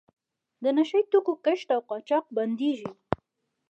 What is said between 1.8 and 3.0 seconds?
قاچاق بندیږي.